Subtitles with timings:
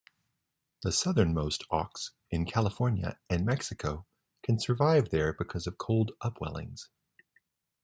[0.81, 4.07] The southernmost auks, in California and Mexico,
[4.41, 6.89] can survive there because of cold upwellings.